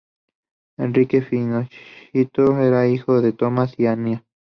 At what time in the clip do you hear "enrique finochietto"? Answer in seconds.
0.79-2.57